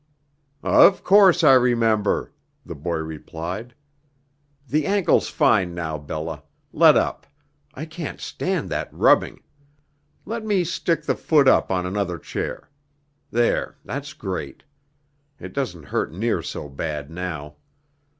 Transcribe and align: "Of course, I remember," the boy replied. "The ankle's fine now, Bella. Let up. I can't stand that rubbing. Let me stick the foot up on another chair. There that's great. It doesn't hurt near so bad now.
"Of 0.63 1.03
course, 1.03 1.43
I 1.43 1.53
remember," 1.53 2.31
the 2.65 2.73
boy 2.73 2.95
replied. 2.95 3.75
"The 4.67 4.87
ankle's 4.87 5.27
fine 5.29 5.75
now, 5.75 5.99
Bella. 5.99 6.41
Let 6.73 6.97
up. 6.97 7.27
I 7.75 7.85
can't 7.85 8.19
stand 8.19 8.71
that 8.71 8.91
rubbing. 8.91 9.43
Let 10.25 10.43
me 10.43 10.63
stick 10.63 11.03
the 11.03 11.13
foot 11.13 11.47
up 11.47 11.69
on 11.69 11.85
another 11.85 12.17
chair. 12.17 12.67
There 13.29 13.77
that's 13.85 14.13
great. 14.13 14.63
It 15.39 15.53
doesn't 15.53 15.83
hurt 15.83 16.11
near 16.11 16.41
so 16.41 16.67
bad 16.67 17.11
now. 17.11 17.57